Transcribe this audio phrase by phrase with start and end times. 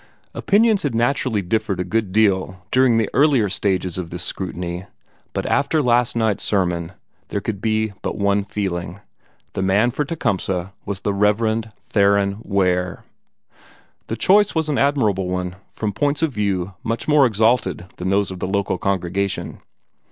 [0.33, 4.85] Opinions had naturally differed a good deal during the earlier stages of this scrutiny,
[5.31, 6.93] but after last night's sermon
[7.27, 8.99] there could be but one feeling.
[9.53, 13.03] The man for Tecumseh was the Reverend Theron Ware.
[14.07, 18.31] The choice was an admirable one, from points of view much more exalted than those
[18.31, 19.59] of the local congregation.